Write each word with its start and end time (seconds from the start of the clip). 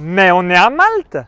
Mais 0.00 0.30
on 0.30 0.48
est 0.48 0.56
à 0.56 0.70
Malte. 0.70 1.18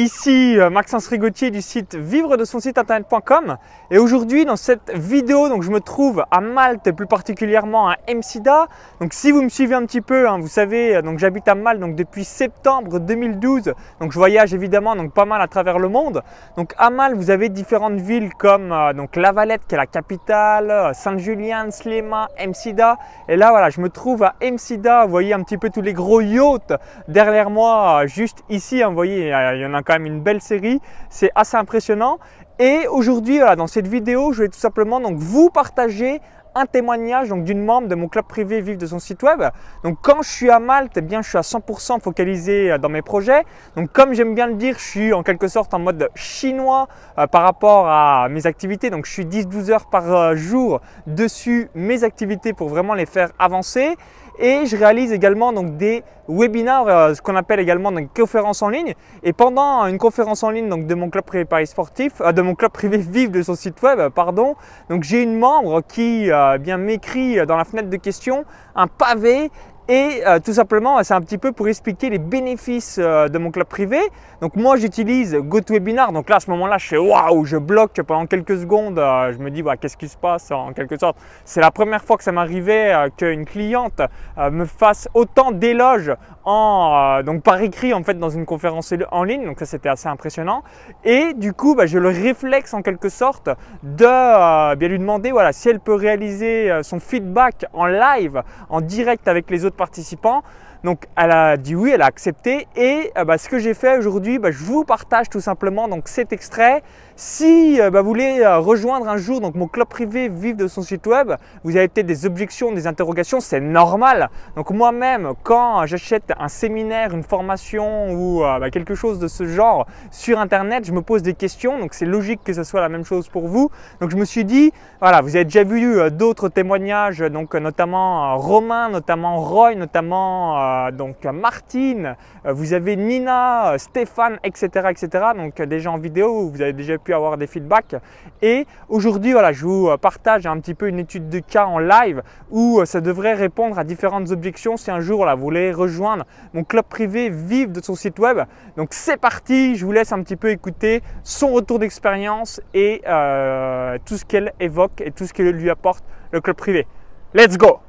Ici 0.00 0.58
euh, 0.58 0.70
Maxence 0.70 1.08
Rigotier 1.08 1.50
du 1.50 1.60
site 1.60 1.94
vivre 1.94 2.38
de 2.38 2.46
son 2.46 2.58
site 2.58 2.78
internet.com 2.78 3.58
et 3.90 3.98
aujourd'hui 3.98 4.46
dans 4.46 4.56
cette 4.56 4.90
vidéo 4.94 5.50
donc 5.50 5.62
je 5.62 5.70
me 5.70 5.80
trouve 5.80 6.24
à 6.30 6.40
Malte 6.40 6.86
et 6.86 6.94
plus 6.94 7.06
particulièrement 7.06 7.90
à 7.90 7.96
Msida. 8.08 8.68
Donc 9.02 9.12
si 9.12 9.30
vous 9.30 9.42
me 9.42 9.50
suivez 9.50 9.74
un 9.74 9.84
petit 9.84 10.00
peu, 10.00 10.26
hein, 10.26 10.38
vous 10.38 10.48
savez 10.48 10.96
euh, 10.96 11.02
donc 11.02 11.18
j'habite 11.18 11.46
à 11.48 11.54
Malte 11.54 11.80
donc 11.80 11.96
depuis 11.96 12.24
septembre 12.24 12.98
2012. 12.98 13.74
Donc 14.00 14.12
je 14.12 14.18
voyage 14.18 14.54
évidemment 14.54 14.96
donc 14.96 15.12
pas 15.12 15.26
mal 15.26 15.42
à 15.42 15.48
travers 15.48 15.78
le 15.78 15.90
monde. 15.90 16.22
Donc 16.56 16.72
à 16.78 16.88
Malte 16.88 17.16
vous 17.16 17.28
avez 17.28 17.50
différentes 17.50 18.00
villes 18.00 18.32
comme 18.38 18.72
euh, 18.72 18.94
donc 18.94 19.16
La 19.16 19.32
Valette 19.32 19.66
qui 19.68 19.74
est 19.74 19.78
la 19.78 19.84
capitale, 19.84 20.94
Saint-Julien, 20.94 21.70
Slema, 21.70 22.30
Msida 22.42 22.96
et 23.28 23.36
là 23.36 23.50
voilà 23.50 23.68
je 23.68 23.82
me 23.82 23.90
trouve 23.90 24.22
à 24.22 24.34
Msida. 24.40 25.04
Vous 25.04 25.10
voyez 25.10 25.34
un 25.34 25.42
petit 25.42 25.58
peu 25.58 25.68
tous 25.68 25.82
les 25.82 25.92
gros 25.92 26.22
yachts 26.22 26.72
derrière 27.06 27.50
moi 27.50 28.06
juste 28.06 28.38
ici. 28.48 28.82
Hein, 28.82 28.88
vous 28.88 28.94
voyez 28.94 29.26
il 29.28 29.60
y 29.60 29.66
en 29.66 29.74
a 29.74 29.82
une 29.96 30.20
belle 30.20 30.40
série. 30.40 30.80
C'est 31.08 31.30
assez 31.34 31.56
impressionnant. 31.56 32.18
Et 32.58 32.86
aujourd'hui, 32.88 33.40
dans 33.56 33.66
cette 33.66 33.86
vidéo, 33.86 34.32
je 34.32 34.42
vais 34.42 34.48
tout 34.48 34.58
simplement 34.58 35.00
donc 35.00 35.16
vous 35.16 35.50
partager 35.50 36.20
un 36.54 36.66
témoignage 36.66 37.28
donc 37.28 37.44
d'une 37.44 37.64
membre 37.64 37.88
de 37.88 37.94
mon 37.94 38.08
club 38.08 38.26
privé 38.26 38.60
Vive 38.60 38.76
de 38.76 38.86
son 38.86 38.98
site 38.98 39.22
web. 39.22 39.42
Donc 39.84 39.98
quand 40.02 40.22
je 40.22 40.28
suis 40.28 40.50
à 40.50 40.58
Malte, 40.58 40.96
eh 40.96 41.00
bien 41.00 41.22
je 41.22 41.28
suis 41.28 41.38
à 41.38 41.42
100% 41.42 42.00
focalisé 42.00 42.72
euh, 42.72 42.78
dans 42.78 42.88
mes 42.88 43.02
projets. 43.02 43.44
Donc 43.76 43.92
comme 43.92 44.12
j'aime 44.14 44.34
bien 44.34 44.46
le 44.46 44.54
dire, 44.54 44.76
je 44.78 44.84
suis 44.84 45.12
en 45.12 45.22
quelque 45.22 45.48
sorte 45.48 45.72
en 45.74 45.78
mode 45.78 46.08
chinois 46.14 46.88
euh, 47.18 47.26
par 47.26 47.42
rapport 47.42 47.88
à 47.88 48.28
mes 48.28 48.46
activités. 48.46 48.90
Donc 48.90 49.06
je 49.06 49.12
suis 49.12 49.24
10-12 49.24 49.70
heures 49.70 49.86
par 49.86 50.12
euh, 50.12 50.34
jour 50.34 50.80
dessus 51.06 51.70
mes 51.74 52.04
activités 52.04 52.52
pour 52.52 52.68
vraiment 52.68 52.94
les 52.94 53.06
faire 53.06 53.30
avancer. 53.38 53.96
Et 54.42 54.64
je 54.64 54.74
réalise 54.74 55.12
également 55.12 55.52
donc 55.52 55.76
des 55.76 56.02
webinaires, 56.26 56.86
euh, 56.86 57.14
ce 57.14 57.20
qu'on 57.20 57.36
appelle 57.36 57.60
également 57.60 57.92
des 57.92 58.06
conférences 58.06 58.62
en 58.62 58.70
ligne. 58.70 58.94
Et 59.22 59.34
pendant 59.34 59.84
une 59.84 59.98
conférence 59.98 60.42
en 60.42 60.48
ligne 60.48 60.66
donc 60.66 60.86
de 60.86 60.94
mon 60.94 61.10
club 61.10 61.24
privé 61.24 61.44
Paris 61.44 61.66
sportif, 61.66 62.22
euh, 62.22 62.32
de 62.32 62.40
mon 62.40 62.54
club 62.54 62.72
privé 62.72 62.96
Vive 63.10 63.30
de 63.30 63.42
son 63.42 63.54
site 63.54 63.82
web, 63.82 64.08
pardon, 64.08 64.54
donc 64.88 65.02
j'ai 65.02 65.22
une 65.22 65.38
membre 65.38 65.82
qui 65.86 66.32
euh, 66.32 66.56
bien 66.56 66.78
m'écrit 66.78 67.44
dans 67.46 67.56
la 67.56 67.66
fenêtre 67.66 67.90
de 67.90 67.96
questions 67.96 68.46
un 68.74 68.86
pavé 68.86 69.50
et 69.90 70.22
euh, 70.24 70.38
tout 70.38 70.52
simplement, 70.52 71.02
c'est 71.02 71.14
un 71.14 71.20
petit 71.20 71.36
peu 71.36 71.50
pour 71.50 71.66
expliquer 71.66 72.10
les 72.10 72.20
bénéfices 72.20 73.00
euh, 73.00 73.26
de 73.26 73.38
mon 73.38 73.50
club 73.50 73.66
privé. 73.66 73.98
Donc 74.40 74.54
moi, 74.54 74.76
j'utilise 74.76 75.34
GoToWebinar. 75.34 76.12
Donc 76.12 76.30
là, 76.30 76.36
à 76.36 76.40
ce 76.40 76.48
moment-là, 76.50 76.78
je 76.78 76.86
fais 76.86 76.96
waouh, 76.96 77.44
je 77.44 77.56
bloque 77.56 78.00
pendant 78.06 78.26
quelques 78.26 78.56
secondes. 78.56 79.00
Euh, 79.00 79.32
je 79.32 79.38
me 79.38 79.50
dis, 79.50 79.64
qu'est-ce 79.80 79.96
qui 79.96 80.06
se 80.06 80.16
passe 80.16 80.52
en 80.52 80.72
quelque 80.74 80.96
sorte? 80.96 81.16
C'est 81.44 81.60
la 81.60 81.72
première 81.72 82.04
fois 82.04 82.16
que 82.16 82.22
ça 82.22 82.30
m'arrivait 82.30 82.94
qu'une 83.16 83.44
cliente 83.44 84.00
me 84.38 84.64
fasse 84.64 85.08
autant 85.12 85.50
d'éloges 85.50 86.12
en, 86.50 87.22
donc 87.22 87.42
par 87.42 87.60
écrit 87.60 87.94
en 87.94 88.02
fait 88.02 88.18
dans 88.18 88.30
une 88.30 88.46
conférence 88.46 88.92
en 89.10 89.24
ligne. 89.24 89.44
Donc 89.44 89.58
ça, 89.58 89.66
c'était 89.66 89.88
assez 89.88 90.08
impressionnant. 90.08 90.62
Et 91.04 91.34
du 91.34 91.52
coup, 91.52 91.74
bah, 91.74 91.86
je 91.86 91.98
le 91.98 92.08
réflexe 92.08 92.74
en 92.74 92.82
quelque 92.82 93.08
sorte 93.08 93.48
de 93.82 94.74
bien 94.74 94.88
lui 94.88 94.98
demander 94.98 95.30
voilà, 95.30 95.52
si 95.52 95.68
elle 95.68 95.80
peut 95.80 95.94
réaliser 95.94 96.80
son 96.82 97.00
feedback 97.00 97.66
en 97.72 97.86
live, 97.86 98.42
en 98.68 98.80
direct 98.80 99.28
avec 99.28 99.50
les 99.50 99.64
autres 99.64 99.76
participants. 99.76 100.42
Donc 100.82 101.06
elle 101.16 101.30
a 101.30 101.56
dit 101.56 101.74
oui, 101.74 101.90
elle 101.90 102.02
a 102.02 102.06
accepté 102.06 102.66
et 102.74 103.12
euh, 103.18 103.24
bah, 103.24 103.36
ce 103.36 103.48
que 103.48 103.58
j'ai 103.58 103.74
fait 103.74 103.98
aujourd'hui, 103.98 104.38
bah, 104.38 104.50
je 104.50 104.64
vous 104.64 104.84
partage 104.84 105.28
tout 105.28 105.40
simplement 105.40 105.88
donc 105.88 106.08
cet 106.08 106.32
extrait. 106.32 106.82
Si 107.22 107.78
euh, 107.78 107.90
bah, 107.90 108.00
vous 108.00 108.08
voulez 108.08 108.40
euh, 108.40 108.60
rejoindre 108.60 109.06
un 109.06 109.18
jour 109.18 109.42
mon 109.54 109.68
club 109.68 109.86
privé 109.86 110.30
Vive 110.30 110.56
de 110.56 110.66
son 110.66 110.80
site 110.80 111.06
web, 111.06 111.34
vous 111.64 111.76
avez 111.76 111.86
peut-être 111.86 112.06
des 112.06 112.24
objections, 112.24 112.72
des 112.72 112.86
interrogations, 112.86 113.40
c'est 113.40 113.60
normal. 113.60 114.30
Donc 114.56 114.70
moi-même, 114.70 115.34
quand 115.42 115.84
j'achète 115.84 116.32
un 116.38 116.48
séminaire, 116.48 117.12
une 117.12 117.22
formation 117.22 118.10
ou 118.14 118.42
quelque 118.72 118.94
chose 118.94 119.18
de 119.18 119.28
ce 119.28 119.44
genre 119.44 119.86
sur 120.10 120.38
internet, 120.40 120.86
je 120.86 120.92
me 120.92 121.02
pose 121.02 121.22
des 121.22 121.34
questions. 121.34 121.78
Donc 121.78 121.92
c'est 121.92 122.06
logique 122.06 122.40
que 122.42 122.54
ce 122.54 122.64
soit 122.64 122.80
la 122.80 122.88
même 122.88 123.04
chose 123.04 123.28
pour 123.28 123.48
vous. 123.48 123.70
Donc 124.00 124.10
je 124.10 124.16
me 124.16 124.24
suis 124.24 124.46
dit, 124.46 124.72
voilà, 125.00 125.20
vous 125.20 125.36
avez 125.36 125.44
déjà 125.44 125.62
vu 125.62 126.10
d'autres 126.10 126.48
témoignages, 126.48 127.18
donc 127.18 127.54
notamment 127.54 128.38
Romain, 128.38 128.88
notamment 128.88 129.40
Roy, 129.42 129.74
notamment 129.74 130.58
euh, 130.58 130.90
donc 130.90 131.24
Martine, 131.24 132.16
euh, 132.46 132.52
vous 132.52 132.72
avez 132.72 132.96
Nina, 132.96 133.74
Stéphane, 133.78 134.38
etc., 134.42 134.88
etc. 134.90 135.24
Donc 135.36 135.60
gens 135.78 135.94
en 135.94 135.98
vidéo 135.98 136.48
vous 136.48 136.62
avez 136.62 136.72
déjà 136.72 136.98
pu 136.98 137.09
avoir 137.12 137.36
des 137.36 137.46
feedbacks. 137.46 137.96
Et 138.42 138.66
aujourd'hui, 138.88 139.32
voilà, 139.32 139.52
je 139.52 139.64
vous 139.64 139.90
partage 140.00 140.46
un 140.46 140.58
petit 140.60 140.74
peu 140.74 140.88
une 140.88 140.98
étude 140.98 141.28
de 141.28 141.38
cas 141.40 141.66
en 141.66 141.78
live 141.78 142.22
où 142.50 142.84
ça 142.84 143.00
devrait 143.00 143.34
répondre 143.34 143.78
à 143.78 143.84
différentes 143.84 144.30
objections 144.30 144.76
si 144.76 144.90
un 144.90 145.00
jour 145.00 145.26
vous 145.34 145.42
voulez 145.42 145.72
rejoindre 145.72 146.24
mon 146.54 146.64
club 146.64 146.84
privé 146.84 147.30
Vive 147.30 147.72
de 147.72 147.82
son 147.82 147.94
site 147.94 148.18
web. 148.18 148.40
Donc 148.76 148.88
c'est 148.92 149.16
parti, 149.16 149.76
je 149.76 149.84
vous 149.84 149.92
laisse 149.92 150.12
un 150.12 150.22
petit 150.22 150.36
peu 150.36 150.50
écouter 150.50 151.02
son 151.22 151.48
retour 151.48 151.78
d'expérience 151.78 152.60
et 152.74 153.02
euh, 153.06 153.98
tout 154.04 154.16
ce 154.16 154.24
qu'elle 154.24 154.52
évoque 154.60 155.00
et 155.00 155.10
tout 155.10 155.26
ce 155.26 155.32
qu'elle 155.32 155.50
lui 155.50 155.70
apporte 155.70 156.04
le 156.32 156.40
club 156.40 156.56
privé. 156.56 156.86
Let's 157.34 157.56
go 157.56 157.80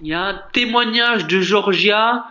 il 0.00 0.08
y 0.08 0.14
a 0.14 0.22
un 0.22 0.42
témoignage 0.52 1.26
de 1.26 1.40
Georgia. 1.40 2.24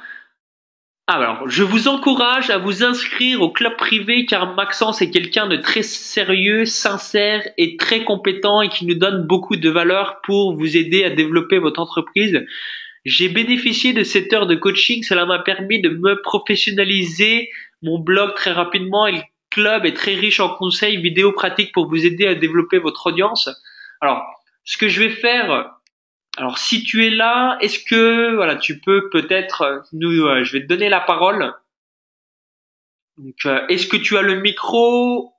Alors, 1.07 1.47
je 1.47 1.61
vous 1.61 1.88
encourage 1.88 2.49
à 2.49 2.57
vous 2.57 2.83
inscrire 2.83 3.41
au 3.41 3.51
club 3.51 3.77
privé 3.77 4.25
car 4.25 4.55
Maxence 4.55 5.03
est 5.03 5.11
quelqu'un 5.11 5.45
de 5.45 5.55
très 5.55 5.83
sérieux, 5.83 6.66
sincère 6.66 7.47
et 7.59 7.77
très 7.77 8.03
compétent 8.03 8.61
et 8.61 8.69
qui 8.69 8.88
nous 8.88 8.95
donne 8.95 9.27
beaucoup 9.27 9.55
de 9.55 9.69
valeur 9.69 10.19
pour 10.23 10.55
vous 10.55 10.75
aider 10.75 11.03
à 11.03 11.11
développer 11.11 11.59
votre 11.59 11.79
entreprise. 11.79 12.43
J'ai 13.05 13.29
bénéficié 13.29 13.93
de 13.93 14.03
cette 14.03 14.33
heure 14.33 14.47
de 14.47 14.55
coaching, 14.55 15.03
cela 15.03 15.27
m'a 15.27 15.38
permis 15.38 15.79
de 15.79 15.89
me 15.89 16.19
professionnaliser 16.23 17.49
mon 17.83 17.99
blog 17.99 18.33
très 18.33 18.51
rapidement 18.51 19.05
et 19.05 19.11
le 19.11 19.22
club 19.51 19.85
est 19.85 19.93
très 19.93 20.16
riche 20.16 20.39
en 20.39 20.49
conseils, 20.49 20.97
vidéos 20.97 21.33
pratiques 21.33 21.72
pour 21.72 21.87
vous 21.87 22.03
aider 22.03 22.25
à 22.25 22.33
développer 22.33 22.79
votre 22.79 23.05
audience. 23.05 23.47
Alors, 24.01 24.23
ce 24.63 24.79
que 24.79 24.89
je 24.89 25.03
vais 25.03 25.11
faire 25.11 25.69
alors 26.38 26.57
si 26.57 26.84
tu 26.84 27.06
es 27.06 27.09
là, 27.09 27.57
est-ce 27.62 27.79
que 27.79 28.35
voilà, 28.35 28.56
tu 28.56 28.79
peux 28.79 29.09
peut-être 29.09 29.62
euh, 29.62 29.79
nous 29.94 30.25
euh, 30.25 30.44
je 30.44 30.53
vais 30.53 30.62
te 30.62 30.68
donner 30.68 30.90
la 30.90 31.00
parole. 31.00 31.53
Donc 33.18 33.35
euh, 33.46 33.66
est-ce 33.68 33.88
que 33.88 33.97
tu 33.97 34.18
as 34.18 34.22
le 34.22 34.35
micro? 34.35 35.34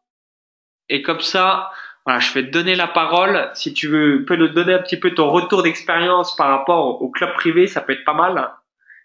Et 0.88 1.02
comme 1.02 1.20
ça 1.20 1.70
voilà, 2.04 2.20
je 2.20 2.32
vais 2.32 2.44
te 2.44 2.50
donner 2.50 2.76
la 2.76 2.86
parole 2.86 3.50
si 3.54 3.74
tu 3.74 3.88
veux 3.88 4.24
peux 4.24 4.36
nous 4.36 4.48
donner 4.48 4.74
un 4.74 4.82
petit 4.82 4.98
peu 4.98 5.12
ton 5.12 5.30
retour 5.30 5.62
d'expérience 5.62 6.36
par 6.36 6.48
rapport 6.48 7.02
au 7.02 7.10
club 7.10 7.34
privé, 7.34 7.66
ça 7.66 7.80
peut 7.80 7.92
être 7.92 8.04
pas 8.04 8.14
mal. 8.14 8.52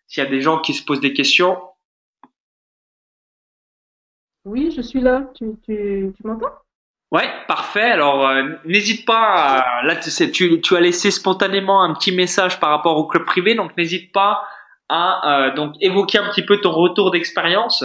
S'il 0.08 0.24
y 0.24 0.28
a 0.28 0.30
des 0.30 0.42
gens 0.42 0.60
qui 0.60 0.74
se 0.74 0.84
posent 0.84 1.00
des 1.00 1.14
questions. 1.14 1.58
Oui, 4.46 4.72
je 4.72 4.82
suis 4.82 5.02
là. 5.02 5.32
Tu, 5.36 6.14
m'entends? 6.24 6.54
Ouais, 7.12 7.30
parfait. 7.46 7.92
Alors, 7.92 8.26
euh, 8.26 8.44
n'hésite 8.66 9.06
pas. 9.06 9.82
là, 9.84 9.98
tu, 9.98 10.62
tu, 10.62 10.76
as 10.76 10.80
laissé 10.80 11.12
spontanément 11.12 11.84
un 11.84 11.94
petit 11.94 12.16
message 12.16 12.60
par 12.60 12.70
rapport 12.70 12.98
au 12.98 13.06
club 13.06 13.26
privé, 13.26 13.54
donc 13.54 13.76
n'hésite 13.76 14.14
pas 14.14 14.44
à 14.88 15.50
euh, 15.50 15.56
donc 15.56 15.76
évoquer 15.82 16.20
un 16.20 16.30
petit 16.30 16.46
peu 16.46 16.60
ton 16.62 16.72
retour 16.72 17.12
d'expérience. 17.12 17.84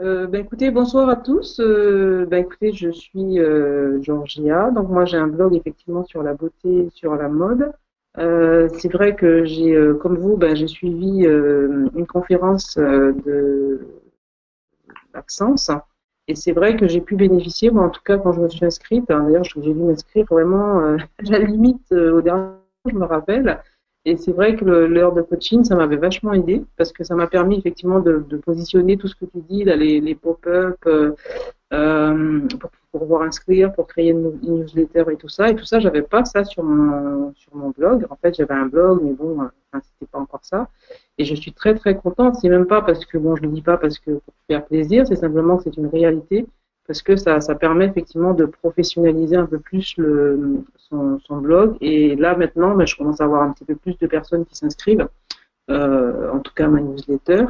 Ben 0.00 0.36
écoutez, 0.36 0.70
bonsoir 0.70 1.08
à 1.08 1.16
tous. 1.16 1.60
Ben 1.60 2.44
écoutez, 2.44 2.72
je 2.72 2.90
suis 2.90 3.38
Georgia. 4.00 4.70
Donc 4.70 4.88
moi, 4.88 5.04
j'ai 5.04 5.16
un 5.16 5.26
blog 5.26 5.56
effectivement 5.56 6.04
sur 6.04 6.22
la 6.22 6.34
beauté, 6.34 6.88
sur 6.94 7.16
la 7.16 7.28
mode. 7.28 7.72
c'est 8.14 8.92
vrai 8.92 9.16
que 9.16 9.44
j'ai, 9.44 9.76
comme 10.00 10.16
vous, 10.16 10.36
ben 10.36 10.54
j'ai 10.54 10.68
suivi 10.68 11.24
une 11.24 12.06
conférence 12.06 12.76
de 12.78 13.80
Maxence 15.12 15.72
et 16.28 16.34
c'est 16.34 16.52
vrai 16.52 16.76
que 16.76 16.86
j'ai 16.86 17.00
pu 17.00 17.16
bénéficier, 17.16 17.70
moi 17.70 17.84
en 17.84 17.88
tout 17.90 18.02
cas 18.04 18.18
quand 18.18 18.32
je 18.32 18.40
me 18.40 18.48
suis 18.48 18.64
inscrite, 18.64 19.10
hein, 19.10 19.24
d'ailleurs 19.24 19.44
j'ai 19.44 19.60
dû 19.60 19.72
m'inscrire 19.72 20.26
vraiment 20.30 20.80
euh, 20.80 20.96
à 21.26 21.30
la 21.30 21.38
limite 21.38 21.90
euh, 21.92 22.12
au 22.12 22.20
dernier, 22.20 22.52
je 22.86 22.94
me 22.94 23.06
rappelle. 23.06 23.60
Et 24.04 24.16
c'est 24.16 24.32
vrai 24.32 24.56
que 24.56 24.64
l'heure 24.64 25.12
de 25.12 25.22
coaching, 25.22 25.64
ça 25.64 25.74
m'avait 25.74 25.96
vachement 25.96 26.32
aidé 26.32 26.64
parce 26.76 26.92
que 26.92 27.04
ça 27.04 27.14
m'a 27.14 27.26
permis 27.26 27.58
effectivement 27.58 28.00
de, 28.00 28.18
positionner 28.44 28.96
tout 28.96 29.08
ce 29.08 29.14
que 29.14 29.24
tu 29.26 29.40
dis, 29.48 29.64
les, 29.64 30.14
pop-up, 30.14 30.76
euh, 30.86 31.12
euh 31.74 32.40
pour, 32.58 32.70
pour, 32.90 33.00
pouvoir 33.00 33.22
inscrire, 33.22 33.72
pour 33.74 33.86
créer 33.86 34.10
une, 34.10 34.38
newsletter 34.42 35.04
et 35.12 35.16
tout 35.16 35.28
ça. 35.28 35.50
Et 35.50 35.56
tout 35.56 35.64
ça, 35.64 35.80
j'avais 35.80 36.02
pas 36.02 36.24
ça 36.24 36.44
sur 36.44 36.62
mon, 36.62 37.34
sur 37.34 37.54
mon 37.54 37.70
blog. 37.70 38.06
En 38.08 38.16
fait, 38.16 38.34
j'avais 38.34 38.54
un 38.54 38.66
blog, 38.66 39.00
mais 39.02 39.12
bon, 39.12 39.40
enfin, 39.40 39.82
c'était 39.82 40.10
pas 40.10 40.20
encore 40.20 40.44
ça. 40.44 40.68
Et 41.18 41.24
je 41.24 41.34
suis 41.34 41.52
très 41.52 41.74
très 41.74 41.96
contente. 41.96 42.36
C'est 42.36 42.48
même 42.48 42.66
pas 42.66 42.82
parce 42.82 43.04
que 43.04 43.18
bon, 43.18 43.36
je 43.36 43.42
le 43.42 43.48
dis 43.48 43.62
pas 43.62 43.76
parce 43.76 43.98
que 43.98 44.12
pour 44.12 44.34
faire 44.46 44.64
plaisir, 44.64 45.06
c'est 45.06 45.16
simplement 45.16 45.56
que 45.56 45.64
c'est 45.64 45.76
une 45.76 45.88
réalité 45.88 46.46
parce 46.86 47.02
que 47.02 47.16
ça, 47.16 47.40
ça 47.40 47.54
permet 47.54 47.84
effectivement 47.84 48.32
de 48.32 48.46
professionnaliser 48.46 49.36
un 49.36 49.44
peu 49.44 49.58
plus 49.58 49.94
le, 49.98 50.64
son, 50.76 51.18
son 51.20 51.36
blog. 51.36 51.76
Et 51.82 52.16
là 52.16 52.34
maintenant, 52.36 52.74
ben, 52.74 52.86
je 52.86 52.96
commence 52.96 53.20
à 53.20 53.24
avoir 53.24 53.42
un 53.42 53.52
petit 53.52 53.64
peu 53.64 53.74
plus 53.76 53.98
de 53.98 54.06
personnes 54.06 54.46
qui 54.46 54.56
s'inscrivent, 54.56 55.06
euh, 55.70 56.30
en 56.32 56.38
tout 56.38 56.54
cas 56.54 56.66
ma 56.66 56.80
newsletter. 56.80 57.44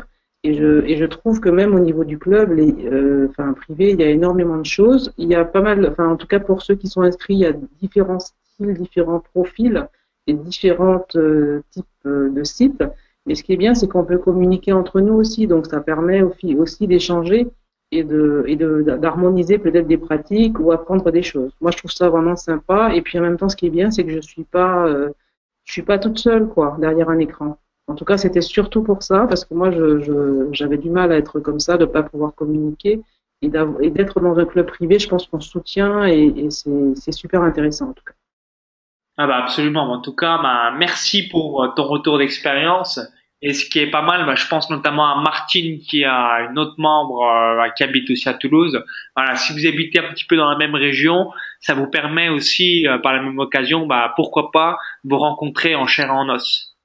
Et 0.45 0.55
je, 0.55 0.85
et 0.85 0.97
je 0.97 1.05
trouve 1.05 1.41
que 1.41 1.49
même 1.49 1.75
au 1.75 1.81
niveau 1.81 2.05
du 2.05 2.19
club, 2.19 2.53
les, 2.53 2.73
euh, 2.87 3.29
enfin 3.31 3.53
privé, 3.55 3.91
il 3.91 4.01
y 4.01 4.05
a 4.05 4.09
énormément 4.09 4.57
de 4.57 4.67
choses. 4.67 5.13
Il 5.19 5.29
y 5.29 5.35
a 5.35 5.45
pas 5.45 5.61
mal, 5.61 5.87
enfin 5.91 6.09
en 6.09 6.17
tout 6.17 6.29
cas 6.29 6.39
pour 6.41 6.63
ceux 6.63 6.77
qui 6.77 6.89
sont 6.89 7.03
inscrits, 7.03 7.35
il 7.35 7.41
y 7.41 7.47
a 7.47 7.53
différents 7.53 8.21
styles, 8.21 8.75
différents 8.75 9.21
profils 9.21 9.89
et 10.29 10.35
différents 10.35 11.05
euh, 11.17 11.63
types 11.71 11.87
euh, 12.07 12.31
de 12.31 12.45
sites. 12.45 12.85
Mais 13.29 13.35
ce 13.35 13.45
qui 13.45 13.53
est 13.53 13.59
bien, 13.59 13.75
c'est 13.75 13.89
qu'on 13.89 14.05
peut 14.05 14.17
communiquer 14.17 14.73
entre 14.73 15.01
nous 15.01 15.13
aussi, 15.13 15.47
donc 15.47 15.67
ça 15.67 15.81
permet 15.81 16.23
aussi 16.23 16.87
d'échanger 16.87 17.47
et 17.91 18.03
de 18.03 18.97
d'harmoniser 18.97 19.59
peut-être 19.59 19.87
des 19.87 19.99
pratiques 19.99 20.59
ou 20.59 20.73
apprendre 20.73 21.11
des 21.11 21.23
choses. 21.23 21.53
Moi, 21.61 21.71
je 21.71 21.77
trouve 21.77 21.91
ça 21.91 22.09
vraiment 22.09 22.37
sympa. 22.37 22.95
Et 22.95 23.03
puis 23.03 23.19
en 23.19 23.23
même 23.23 23.37
temps, 23.37 23.51
ce 23.51 23.57
qui 23.57 23.67
est 23.67 23.71
bien, 23.71 23.91
c'est 23.91 24.05
que 24.05 24.11
je 24.11 24.21
suis 24.21 24.45
pas 24.45 24.87
euh, 24.87 25.11
je 25.65 25.73
suis 25.73 25.83
pas 25.83 25.99
toute 25.99 26.19
seule 26.19 26.49
quoi 26.49 26.77
derrière 26.81 27.11
un 27.11 27.19
écran. 27.19 27.59
En 27.87 27.95
tout 27.95 28.07
cas, 28.07 28.17
c'était 28.17 28.41
surtout 28.41 28.83
pour 28.83 29.03
ça 29.03 29.27
parce 29.29 29.45
que 29.45 29.55
moi, 29.55 29.71
j'avais 30.53 30.79
du 30.79 30.91
mal 30.91 31.13
à 31.13 31.17
être 31.17 31.41
comme 31.41 31.61
ça, 31.61 31.77
de 31.77 31.85
pas 31.85 32.03
pouvoir 32.03 32.35
communiquer 32.35 33.03
et 33.43 33.49
d'être 33.49 34.21
dans 34.21 34.39
un 34.39 34.47
club 34.47 34.67
privé. 34.67 34.99
Je 34.99 35.09
pense 35.09 35.27
qu'on 35.27 35.41
soutient 35.41 36.07
et, 36.07 36.49
c'est 36.51 37.13
super 37.13 37.43
intéressant 37.43 37.91
en 37.91 37.93
tout 37.93 38.05
cas. 38.05 38.15
Ah 39.19 39.27
bah 39.27 39.37
absolument. 39.37 39.91
En 39.91 40.01
tout 40.01 40.15
cas, 40.15 40.39
bah, 40.41 40.73
merci 40.79 41.29
pour 41.29 41.73
ton 41.77 41.85
retour 41.85 42.19
d'expérience. 42.19 43.01
Et 43.41 43.55
ce 43.55 43.69
qui 43.69 43.79
est 43.79 43.91
pas 43.91 44.03
mal, 44.03 44.27
bah, 44.27 44.35
je 44.35 44.49
pense 44.49 44.69
notamment 44.69 45.07
à 45.07 45.21
Martine 45.21 45.79
qui 45.79 46.05
a 46.05 46.49
une 46.51 46.59
autre 46.59 46.75
membre 46.79 47.23
euh, 47.23 47.69
qui 47.77 47.85
habite 47.85 48.11
aussi 48.11 48.29
à 48.29 48.35
Toulouse. 48.35 48.83
Voilà, 49.15 49.37
si 49.37 49.53
vous 49.53 49.65
habitez 49.65 50.01
un 50.01 50.13
petit 50.13 50.25
peu 50.25 50.37
dans 50.37 50.51
la 50.51 50.57
même 50.57 50.75
région, 50.75 51.31
ça 51.61 51.75
vous 51.75 51.87
permet 51.87 52.31
aussi, 52.31 52.87
euh, 52.89 52.99
par 52.99 53.13
la 53.13 53.23
même 53.23 53.39
occasion, 53.39 53.87
bah, 53.87 54.13
pourquoi 54.17 54.51
pas 54.51 54.77
vous 55.05 55.19
rencontrer 55.19 55.77
en 55.77 55.87
chair 55.87 56.09
et 56.09 56.11
en 56.11 56.29
os. 56.29 56.77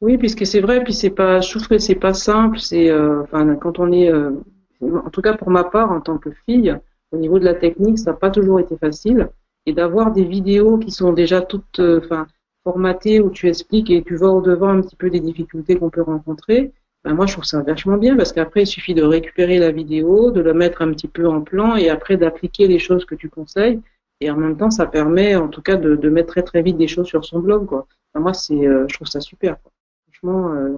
Oui, 0.00 0.16
puisque 0.16 0.46
c'est 0.46 0.60
vrai, 0.60 0.82
puis 0.82 0.94
c'est 0.94 1.10
pas, 1.10 1.40
je 1.40 1.50
trouve 1.50 1.68
que 1.68 1.78
c'est 1.78 1.96
pas 1.96 2.14
simple. 2.14 2.58
C'est, 2.58 2.88
euh, 2.88 3.22
enfin, 3.24 3.54
quand 3.56 3.78
on 3.78 3.92
est, 3.92 4.10
en 4.10 5.10
tout 5.12 5.20
cas 5.20 5.34
pour 5.34 5.50
ma 5.50 5.64
part, 5.64 5.90
en 5.90 6.00
tant 6.00 6.16
que 6.16 6.30
fille, 6.46 6.74
au 7.12 7.18
niveau 7.18 7.38
de 7.38 7.44
la 7.44 7.54
technique, 7.54 7.98
ça 7.98 8.12
n'a 8.12 8.16
pas 8.16 8.30
toujours 8.30 8.60
été 8.60 8.78
facile. 8.78 9.28
Et 9.66 9.74
d'avoir 9.74 10.12
des 10.12 10.24
vidéos 10.24 10.78
qui 10.78 10.90
sont 10.90 11.12
déjà 11.12 11.42
toutes, 11.42 11.80
enfin 11.80 12.26
formaté 12.68 13.18
où 13.18 13.30
tu 13.30 13.48
expliques 13.48 13.90
et 13.90 14.02
tu 14.02 14.14
vas 14.16 14.28
au-devant 14.28 14.68
un 14.68 14.82
petit 14.82 14.96
peu 14.96 15.08
des 15.08 15.20
difficultés 15.20 15.76
qu'on 15.76 15.88
peut 15.88 16.02
rencontrer, 16.02 16.70
ben 17.02 17.14
moi 17.14 17.24
je 17.24 17.32
trouve 17.32 17.44
ça 17.44 17.62
vachement 17.62 17.96
bien 17.96 18.14
parce 18.14 18.30
qu'après 18.30 18.64
il 18.64 18.66
suffit 18.66 18.92
de 18.92 19.02
récupérer 19.02 19.58
la 19.58 19.70
vidéo, 19.70 20.30
de 20.30 20.42
la 20.42 20.52
mettre 20.52 20.82
un 20.82 20.90
petit 20.92 21.08
peu 21.08 21.26
en 21.26 21.40
plan 21.40 21.76
et 21.76 21.88
après 21.88 22.18
d'appliquer 22.18 22.66
les 22.68 22.78
choses 22.78 23.06
que 23.06 23.14
tu 23.14 23.30
conseilles. 23.30 23.80
Et 24.20 24.30
en 24.30 24.36
même 24.36 24.56
temps, 24.58 24.70
ça 24.70 24.84
permet 24.84 25.34
en 25.34 25.48
tout 25.48 25.62
cas 25.62 25.76
de, 25.76 26.08
mettre 26.10 26.28
très 26.34 26.42
très 26.42 26.60
vite 26.60 26.76
des 26.76 26.88
choses 26.88 27.06
sur 27.06 27.24
son 27.24 27.38
blog. 27.38 27.64
Quoi. 27.66 27.86
moi, 28.14 28.34
c'est, 28.34 28.66
euh, 28.66 28.84
je 28.88 28.94
trouve 28.94 29.06
ça 29.06 29.20
super. 29.20 29.56
Franchement, 30.06 30.52
euh, 30.52 30.76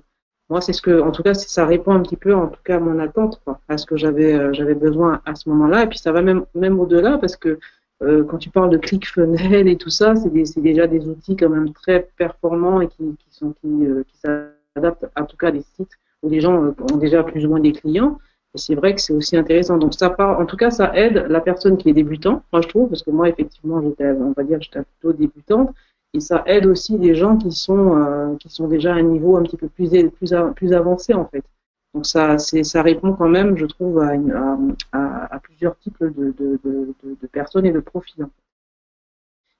moi 0.48 0.60
c'est 0.60 0.74
ce 0.74 0.82
que, 0.82 1.00
en 1.00 1.10
tout 1.10 1.24
cas, 1.24 1.34
ça 1.34 1.66
répond 1.66 1.92
un 1.92 2.02
petit 2.02 2.20
peu, 2.24 2.34
en 2.34 2.46
tout 2.48 2.62
cas, 2.62 2.76
à 2.76 2.80
mon 2.80 3.00
attente, 3.00 3.42
à 3.68 3.78
ce 3.78 3.86
que 3.86 3.96
j'avais 3.96 4.34
euh, 4.34 4.52
j'avais 4.52 4.74
besoin 4.74 5.22
à 5.24 5.34
ce 5.34 5.48
moment-là. 5.48 5.84
Et 5.84 5.88
puis 5.88 5.98
ça 5.98 6.12
va 6.12 6.22
même 6.22 6.44
même 6.54 6.78
au-delà 6.78 7.18
parce 7.18 7.36
que 7.36 7.58
euh, 8.02 8.24
quand 8.24 8.38
tu 8.38 8.48
parles 8.48 8.70
de 8.70 8.78
ClickFunnels 8.78 9.68
et 9.68 9.76
tout 9.76 9.90
ça, 9.90 10.16
c'est 10.16 10.30
déjà 10.60 10.86
des 10.86 11.06
outils 11.06 11.36
quand 11.36 11.50
même 11.50 11.72
très 11.72 12.08
performants 12.16 12.80
et 12.80 12.88
qui, 12.88 13.16
qui 13.18 13.26
sont 13.30 13.52
qui, 13.60 13.84
euh, 13.84 14.04
qui 14.08 14.16
s'adaptent 14.16 15.06
en 15.16 15.26
tout 15.26 15.36
cas 15.36 15.48
à 15.48 15.50
des 15.50 15.62
sites 15.76 15.92
où 16.22 16.30
les 16.30 16.40
gens 16.40 16.64
euh, 16.64 16.72
ont 16.92 16.96
déjà 16.96 17.22
plus 17.22 17.44
ou 17.44 17.50
moins 17.50 17.60
des 17.60 17.72
clients. 17.72 18.18
Et 18.54 18.58
c'est 18.58 18.74
vrai 18.74 18.94
que 18.94 19.00
c'est 19.02 19.12
aussi 19.12 19.36
intéressant. 19.36 19.76
Donc 19.76 19.94
ça 19.94 20.08
part, 20.10 20.40
en 20.40 20.46
tout 20.46 20.56
cas, 20.56 20.70
ça 20.70 20.96
aide 20.96 21.26
la 21.28 21.40
personne 21.40 21.76
qui 21.76 21.90
est 21.90 21.92
débutant, 21.92 22.42
moi 22.52 22.62
je 22.62 22.68
trouve, 22.68 22.88
parce 22.88 23.02
que 23.02 23.10
moi 23.10 23.28
effectivement 23.28 23.82
j'étais, 23.82 24.10
on 24.12 24.32
va 24.32 24.44
dire, 24.44 24.60
j'étais 24.62 24.80
plutôt 24.82 25.12
débutante, 25.12 25.74
et 26.14 26.20
ça 26.20 26.42
aide 26.46 26.66
aussi 26.66 26.96
les 26.98 27.14
gens 27.14 27.36
qui 27.36 27.52
sont 27.52 28.36
qui 28.40 28.48
sont 28.48 28.66
déjà 28.66 28.94
à 28.94 28.96
un 28.96 29.02
niveau 29.02 29.36
un 29.36 29.42
petit 29.42 29.56
peu 29.56 29.68
plus 29.68 29.90
plus 30.10 30.34
plus 30.56 30.72
avancé 30.72 31.14
en 31.14 31.26
fait. 31.26 31.44
Donc 31.94 32.06
ça, 32.06 32.38
ça 32.38 32.82
répond 32.82 33.14
quand 33.14 33.28
même, 33.28 33.56
je 33.56 33.66
trouve, 33.66 33.98
à, 34.00 34.12
à, 34.92 35.34
à, 35.34 35.40
plusieurs 35.40 35.76
types 35.78 35.98
de, 36.00 37.26
personnes 37.32 37.66
et 37.66 37.72
de 37.72 37.80
profils. 37.80 38.26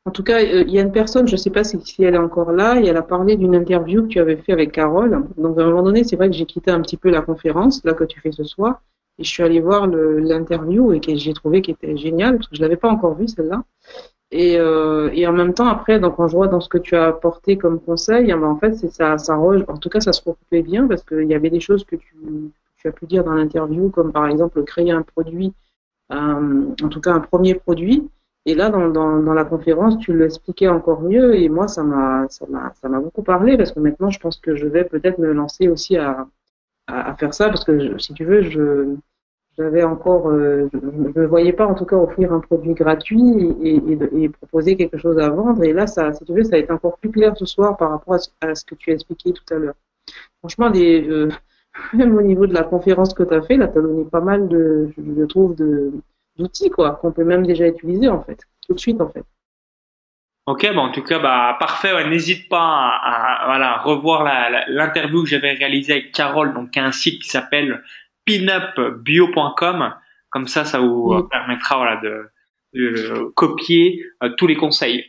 En 0.07 0.13
tout 0.13 0.23
cas, 0.23 0.41
euh, 0.41 0.65
il 0.67 0.71
y 0.71 0.79
a 0.79 0.83
une 0.83 0.93
personne, 0.93 1.27
je 1.27 1.33
ne 1.33 1.37
sais 1.37 1.51
pas 1.51 1.65
si, 1.65 1.77
elle 2.03 2.15
est 2.15 2.19
encore 2.19 2.53
là, 2.53 2.81
et 2.81 2.87
elle 2.87 2.97
a 2.97 3.03
parlé 3.03 3.37
d'une 3.37 3.55
interview 3.55 4.03
que 4.03 4.09
tu 4.09 4.21
avais 4.21 4.37
fait 4.37 4.53
avec 4.53 4.73
Carole. 4.73 5.27
Donc 5.37 5.59
à 5.59 5.63
un 5.63 5.67
moment 5.67 5.83
donné, 5.83 6.05
c'est 6.05 6.17
vrai 6.17 6.31
que 6.31 6.37
j'ai 6.37 6.47
quitté 6.47 6.71
un 6.71 6.81
petit 6.81 6.97
peu 6.97 7.11
la 7.11 7.21
conférence, 7.21 7.85
là 7.85 7.93
que 7.93 8.05
tu 8.05 8.21
fais 8.21 8.33
ce 8.33 8.45
soir, 8.45 8.81
et 9.19 9.25
je 9.25 9.29
suis 9.29 9.43
allée 9.43 9.61
voir 9.61 9.87
l'interview 9.87 10.93
et 10.93 11.01
que 11.01 11.15
j'ai 11.15 11.35
trouvé 11.35 11.61
qu'elle 11.61 11.75
était 11.75 11.97
géniale, 11.97 12.37
parce 12.37 12.49
que 12.49 12.57
je 12.57 12.63
l'avais 12.63 12.77
pas 12.77 12.89
encore 12.89 13.15
vue 13.15 13.29
celle-là. 13.29 13.65
Et, 14.33 14.59
euh, 14.59 15.11
et 15.13 15.27
en 15.27 15.33
même 15.33 15.55
temps, 15.55 15.67
après, 15.67 15.99
donc, 15.99 16.17
quand 16.17 16.29
je 16.29 16.37
vois 16.37 16.47
dans 16.47 16.61
ce 16.61 16.69
que 16.69 16.79
tu 16.79 16.95
as 16.95 17.07
apporté 17.09 17.59
comme 17.59 17.81
conseil, 17.81 18.27
ben, 18.29 18.45
en 18.45 18.57
fait, 18.57 18.75
ça, 18.75 19.19
ça 19.19 19.37
en 19.37 19.77
tout 19.79 19.89
cas, 19.89 20.01
ça 20.01 20.13
se 20.13 20.23
recoupait 20.23 20.63
bien 20.63 20.87
parce 20.87 21.03
qu'il 21.03 21.27
y 21.27 21.35
avait 21.35 21.51
des 21.51 21.61
choses 21.61 21.85
que 21.85 21.97
tu, 21.97 22.15
tu 22.77 22.89
as 22.89 22.93
pu 22.93 23.07
dire 23.07 23.25
dans 23.25 23.35
l'interview, 23.35 23.91
comme 23.91 24.13
par 24.13 24.27
exemple 24.29 24.63
créer 24.65 24.93
un 24.93 25.03
produit, 25.03 25.53
euh, 26.13 26.75
en 26.83 26.89
tout 26.89 27.01
cas 27.01 27.13
un 27.13 27.21
premier 27.21 27.55
produit. 27.55 28.09
Et 28.47 28.55
là, 28.55 28.71
dans, 28.71 28.89
dans, 28.89 29.21
dans 29.21 29.35
la 29.35 29.45
conférence, 29.45 29.99
tu 29.99 30.17
l'expliquais 30.17 30.69
encore 30.69 31.03
mieux 31.03 31.35
et 31.37 31.49
moi, 31.49 31.69
ça 31.69 31.83
m'a, 31.83 32.27
beaucoup 33.01 33.23
parlé 33.23 33.57
parce 33.57 33.73
que 33.73 33.81
maintenant, 33.81 34.11
je 34.11 34.19
pense 34.19 34.39
que 34.39 34.57
je 34.57 34.67
vais 34.67 34.85
peut-être 34.85 35.19
me 35.19 35.33
lancer 35.33 35.69
aussi 35.69 35.97
à, 35.99 36.27
à 36.87 37.15
faire 37.17 37.35
ça 37.35 37.49
parce 37.49 37.65
que 37.65 37.99
si 37.99 38.15
tu 38.15 38.25
veux, 38.25 38.43
je, 38.43 38.97
j'avais 39.59 39.83
encore, 39.83 40.29
euh, 40.29 40.69
je 40.73 41.21
ne 41.21 41.27
voyais 41.27 41.53
pas 41.53 41.67
en 41.67 41.75
tout 41.75 41.85
cas 41.85 41.97
offrir 41.97 42.33
un 42.33 42.41
produit 42.41 42.75
gratuit 42.75 43.21
et, 43.63 44.29
proposer 44.29 44.77
quelque 44.77 44.99
chose 44.99 45.19
à 45.19 45.29
vendre. 45.29 45.63
Et 45.65 45.73
là, 45.73 45.87
ça, 45.87 46.13
si 46.13 46.25
tu 46.25 46.33
veux, 46.33 46.45
ça 46.45 46.57
a 46.57 46.59
été 46.59 46.73
encore 46.73 46.99
plus 46.99 47.11
clair 47.11 47.37
ce 47.37 47.45
soir 47.45 47.77
par 47.77 47.91
rapport 47.91 48.15
à 48.15 48.55
ce, 48.55 48.65
que 48.65 48.75
tu 48.75 48.91
as 48.91 48.95
expliqué 48.95 49.33
tout 49.33 49.55
à 49.55 49.59
l'heure. 49.59 49.75
Franchement, 50.39 50.71
même 51.93 52.17
au 52.17 52.23
niveau 52.23 52.47
de 52.47 52.55
la 52.55 52.63
conférence 52.63 53.13
que 53.13 53.23
tu 53.23 53.35
as 53.35 53.43
fait, 53.43 53.57
là, 53.57 53.69
tu 53.69 53.79
as 53.79 53.83
donné 53.83 54.05
pas 54.05 54.21
mal 54.21 54.49
de, 54.49 54.91
je 54.97 55.25
trouve, 55.25 55.55
d'outils 55.55 56.71
quoi, 56.71 56.93
qu'on 56.93 57.13
peut 57.13 57.25
même 57.25 57.47
déjà 57.47 57.67
utiliser 57.67 58.09
en 58.09 58.23
fait, 58.23 58.39
tout 58.67 58.75
de 58.75 58.81
suite 58.81 59.01
en 59.01 59.09
fait. 59.09 59.25
Ok, 60.47 60.67
bon, 60.75 60.81
en 60.81 60.91
tout 60.91 61.03
cas, 61.03 61.19
bah, 61.21 61.57
parfait. 61.61 62.09
N'hésite 62.09 62.49
pas 62.49 62.59
à, 62.59 63.43
à, 63.43 63.47
voilà, 63.47 63.79
revoir 63.79 64.25
l'interview 64.69 65.23
que 65.23 65.29
j'avais 65.29 65.53
réalisée 65.53 65.93
avec 65.93 66.13
Carole, 66.13 66.55
donc 66.55 66.77
un 66.77 66.91
site 66.91 67.23
qui 67.23 67.29
s'appelle 67.29 67.85
pinupbio.com. 68.25 69.95
Comme 70.31 70.47
ça, 70.47 70.65
ça 70.65 70.81
vous 70.81 71.25
permettra 71.25 71.77
voilà, 71.77 72.01
de, 72.01 73.33
copier 73.35 74.05
euh, 74.23 74.31
tous 74.37 74.47
les 74.47 74.57
conseils. 74.57 75.05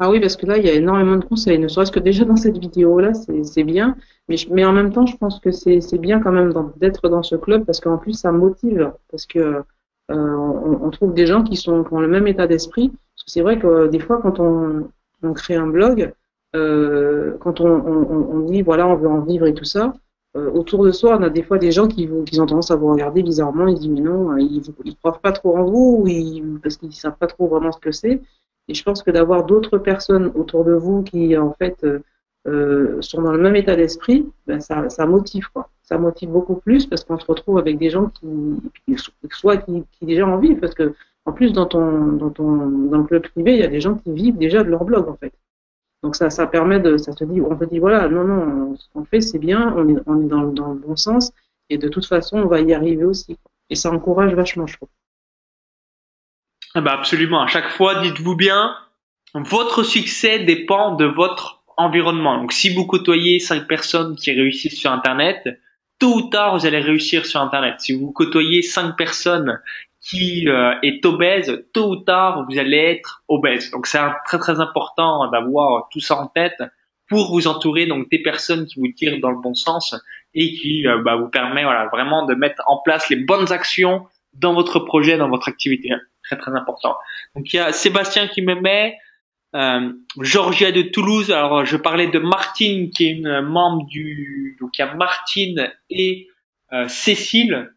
Ah 0.00 0.10
oui, 0.10 0.20
parce 0.20 0.36
que 0.36 0.46
là, 0.46 0.58
il 0.58 0.64
y 0.64 0.68
a 0.68 0.74
énormément 0.74 1.16
de 1.16 1.24
conseils. 1.24 1.58
Ne 1.58 1.68
serait-ce 1.68 1.90
que 1.90 1.98
déjà 1.98 2.24
dans 2.24 2.36
cette 2.36 2.58
vidéo-là, 2.58 3.14
c'est 3.14 3.64
bien. 3.64 3.96
Mais, 4.28 4.36
mais 4.50 4.64
en 4.64 4.72
même 4.72 4.92
temps, 4.92 5.06
je 5.06 5.16
pense 5.16 5.40
que 5.40 5.50
c'est 5.50 5.98
bien 5.98 6.20
quand 6.20 6.32
même 6.32 6.52
d'être 6.76 7.08
dans 7.08 7.22
ce 7.22 7.34
club 7.34 7.64
parce 7.64 7.80
qu'en 7.80 7.98
plus, 7.98 8.12
ça 8.12 8.30
motive. 8.30 8.92
Parce 9.10 9.26
que 9.26 9.38
euh, 9.38 9.64
on, 10.10 10.84
on, 10.84 10.90
trouve 10.90 11.14
des 11.14 11.26
gens 11.26 11.42
qui, 11.42 11.56
sont, 11.56 11.84
qui 11.84 11.92
ont 11.92 12.00
le 12.00 12.08
même 12.08 12.28
état 12.28 12.46
d'esprit. 12.46 12.88
Parce 12.90 13.24
que 13.24 13.30
c'est 13.32 13.42
vrai 13.42 13.58
que 13.58 13.66
euh, 13.66 13.88
des 13.88 13.98
fois, 13.98 14.20
quand 14.22 14.38
on, 14.38 14.88
on 15.22 15.32
crée 15.32 15.56
un 15.56 15.66
blog, 15.66 16.12
euh, 16.56 17.36
quand 17.40 17.60
on, 17.60 18.40
dit, 18.40 18.62
voilà, 18.62 18.86
on 18.86 18.96
veut 18.96 19.08
en 19.08 19.20
vivre 19.20 19.46
et 19.46 19.54
tout 19.54 19.64
ça, 19.64 19.94
euh, 20.36 20.50
autour 20.50 20.84
de 20.84 20.92
soi, 20.92 21.16
on 21.18 21.22
a 21.22 21.30
des 21.30 21.42
fois 21.42 21.58
des 21.58 21.72
gens 21.72 21.88
qui, 21.88 22.08
qui 22.26 22.40
ont 22.40 22.46
tendance 22.46 22.70
à 22.70 22.76
vous 22.76 22.90
regarder 22.90 23.22
bizarrement, 23.22 23.66
ils 23.66 23.78
disent 23.78 23.88
mais 23.88 24.00
non, 24.00 24.32
euh, 24.32 24.40
ils 24.40 24.62
ne 24.84 24.92
croient 24.92 25.20
pas 25.20 25.32
trop 25.32 25.56
en 25.56 25.64
vous, 25.64 26.06
parce 26.62 26.76
qu'ils 26.76 26.90
ne 26.90 26.94
savent 26.94 27.16
pas 27.18 27.26
trop 27.26 27.46
vraiment 27.48 27.72
ce 27.72 27.80
que 27.80 27.92
c'est. 27.92 28.20
Et 28.68 28.74
je 28.74 28.82
pense 28.82 29.02
que 29.02 29.10
d'avoir 29.10 29.44
d'autres 29.44 29.78
personnes 29.78 30.30
autour 30.34 30.64
de 30.64 30.72
vous 30.74 31.02
qui 31.02 31.36
en 31.38 31.52
fait 31.54 31.84
euh, 32.46 32.96
sont 33.00 33.22
dans 33.22 33.32
le 33.32 33.38
même 33.38 33.56
état 33.56 33.76
d'esprit, 33.76 34.26
ben 34.46 34.60
ça, 34.60 34.88
ça 34.88 35.06
motive 35.06 35.48
quoi. 35.52 35.70
Ça 35.82 35.98
motive 35.98 36.30
beaucoup 36.30 36.56
plus 36.56 36.86
parce 36.86 37.04
qu'on 37.04 37.18
se 37.18 37.26
retrouve 37.26 37.58
avec 37.58 37.78
des 37.78 37.90
gens 37.90 38.10
qui, 38.10 38.96
soit 39.30 39.56
qui, 39.58 39.84
qui 39.92 40.06
déjà 40.06 40.26
en 40.26 40.38
vivent, 40.38 40.60
parce 40.60 40.74
que 40.74 40.94
en 41.24 41.32
plus 41.32 41.52
dans 41.52 41.66
ton, 41.66 42.12
dans 42.12 42.30
ton, 42.30 42.68
dans 42.68 42.98
le 42.98 43.04
club 43.04 43.26
privé, 43.28 43.54
il 43.54 43.60
y 43.60 43.64
a 43.64 43.68
des 43.68 43.80
gens 43.80 43.94
qui 43.96 44.12
vivent 44.12 44.38
déjà 44.38 44.62
de 44.62 44.70
leur 44.70 44.84
blog 44.84 45.08
en 45.08 45.16
fait. 45.16 45.32
Donc 46.02 46.14
ça, 46.14 46.30
ça 46.30 46.46
permet 46.46 46.78
de, 46.78 46.96
ça 46.96 47.12
te 47.12 47.24
dit, 47.24 47.40
on 47.40 47.56
te 47.56 47.64
dit 47.64 47.78
voilà, 47.78 48.08
non, 48.08 48.24
non, 48.24 48.76
ce 48.76 48.86
qu'on 48.92 49.04
fait 49.04 49.20
c'est 49.20 49.38
bien, 49.38 49.74
on 49.76 49.88
est, 49.88 50.00
on 50.06 50.22
est 50.22 50.28
dans, 50.28 50.42
le 50.42 50.78
bon 50.78 50.96
sens, 50.96 51.32
et 51.70 51.78
de 51.78 51.88
toute 51.88 52.06
façon 52.06 52.38
on 52.38 52.46
va 52.46 52.60
y 52.60 52.72
arriver 52.72 53.04
aussi. 53.04 53.36
Et 53.70 53.74
ça 53.74 53.90
encourage 53.90 54.32
vachement, 54.34 54.66
je 54.66 54.76
trouve. 54.76 54.88
Ah 56.74 56.80
bah 56.80 56.92
absolument. 56.92 57.42
À 57.42 57.48
chaque 57.48 57.70
fois, 57.70 58.02
dites-vous 58.02 58.36
bien, 58.36 58.76
votre 59.34 59.82
succès 59.82 60.38
dépend 60.38 60.94
de 60.94 61.04
votre 61.04 61.62
environnement. 61.76 62.38
Donc 62.38 62.52
si 62.52 62.74
vous 62.74 62.86
côtoyez 62.86 63.40
cinq 63.40 63.66
personnes 63.66 64.16
qui 64.16 64.32
réussissent 64.32 64.78
sur 64.78 64.92
Internet, 64.92 65.48
tôt 65.98 66.14
ou 66.14 66.22
tard 66.30 66.56
vous 66.56 66.66
allez 66.66 66.80
réussir 66.80 67.26
sur 67.26 67.40
Internet. 67.40 67.80
Si 67.80 67.92
vous 67.92 68.12
côtoyez 68.12 68.62
cinq 68.62 68.96
personnes 68.96 69.60
qui 70.08 70.48
euh, 70.48 70.74
est 70.82 71.04
obèse, 71.04 71.64
tôt 71.74 71.90
ou 71.90 71.96
tard, 71.96 72.46
vous 72.48 72.58
allez 72.58 72.78
être 72.78 73.22
obèse. 73.28 73.70
Donc 73.70 73.86
c'est 73.86 73.98
très 74.24 74.38
très 74.38 74.58
important 74.58 75.30
d'avoir 75.30 75.88
tout 75.90 76.00
ça 76.00 76.16
en 76.16 76.26
tête 76.26 76.62
pour 77.08 77.30
vous 77.30 77.46
entourer 77.46 77.86
donc 77.86 78.10
des 78.10 78.22
personnes 78.22 78.66
qui 78.66 78.80
vous 78.80 78.88
tirent 78.88 79.20
dans 79.20 79.30
le 79.30 79.40
bon 79.40 79.54
sens 79.54 79.94
et 80.34 80.54
qui 80.54 80.86
euh, 80.86 81.02
bah, 81.02 81.16
vous 81.16 81.28
permet 81.28 81.62
voilà 81.62 81.88
vraiment 81.88 82.24
de 82.24 82.34
mettre 82.34 82.62
en 82.66 82.78
place 82.78 83.10
les 83.10 83.16
bonnes 83.16 83.52
actions 83.52 84.06
dans 84.32 84.54
votre 84.54 84.78
projet, 84.80 85.18
dans 85.18 85.28
votre 85.28 85.48
activité. 85.48 85.90
Très 86.22 86.38
très 86.38 86.52
important. 86.52 86.96
Donc 87.34 87.52
il 87.52 87.56
y 87.56 87.60
a 87.60 87.72
Sébastien 87.72 88.28
qui 88.28 88.40
me 88.40 88.54
met, 88.54 88.96
euh, 89.56 89.92
Georgia 90.20 90.72
de 90.72 90.82
Toulouse. 90.82 91.30
Alors 91.30 91.66
je 91.66 91.76
parlais 91.76 92.08
de 92.08 92.18
Martine 92.18 92.90
qui 92.90 93.08
est 93.08 93.12
une 93.12 93.42
membre 93.42 93.86
du 93.86 94.56
donc 94.58 94.78
il 94.78 94.80
y 94.80 94.84
a 94.84 94.94
Martine 94.94 95.70
et 95.90 96.28
euh, 96.72 96.88
Cécile 96.88 97.70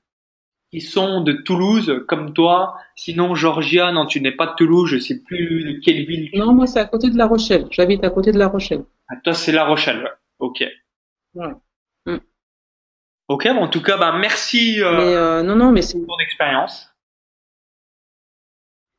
qui 0.72 0.82
sont 0.82 1.22
de 1.22 1.34
Toulouse, 1.34 2.04
comme 2.08 2.34
toi. 2.34 2.75
Sinon, 2.96 3.36
Georgia, 3.36 3.92
non, 3.92 4.06
tu 4.06 4.22
n'es 4.22 4.32
pas 4.32 4.48
de 4.48 4.56
Toulouse, 4.56 4.90
je 4.90 4.98
sais 5.00 5.20
plus 5.22 5.63
de 5.66 5.80
quelle 5.84 6.06
ville. 6.06 6.30
Non, 6.34 6.54
moi, 6.54 6.66
c'est 6.66 6.80
à 6.80 6.86
côté 6.86 7.10
de 7.10 7.18
La 7.18 7.28
Rochelle. 7.28 7.68
J'habite 7.72 8.04
à 8.04 8.10
côté 8.10 8.32
de 8.32 8.40
La 8.40 8.48
Rochelle. 8.48 8.84
Ah, 9.10 9.16
toi, 9.24 9.34
c'est 9.34 9.51
La 9.51 9.66
Rochelle, 9.66 10.10
ok. 10.40 10.63
Ouais. 11.36 11.51
Ok, 13.28 13.48
bon, 13.48 13.62
en 13.63 13.68
tout 13.70 13.82
cas, 13.82 13.98
bah, 13.98 14.18
merci 14.18 14.82
euh, 14.82 14.92
Mais 14.98 15.16
euh, 15.16 15.44
non, 15.44 15.56
non, 15.56 15.72
mais 15.72 15.82
c'est. 15.82 15.98
pour 15.98 16.18
ton 16.18 16.20
expérience. 16.24 16.90